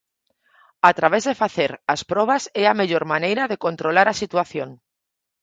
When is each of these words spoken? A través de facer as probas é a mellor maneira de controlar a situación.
A 0.87 0.89
través 0.99 1.23
de 1.29 1.35
facer 1.41 1.71
as 1.93 2.01
probas 2.11 2.43
é 2.61 2.63
a 2.67 2.77
mellor 2.79 3.03
maneira 3.13 3.43
de 3.51 3.61
controlar 3.65 4.07
a 4.09 4.19
situación. 4.21 4.69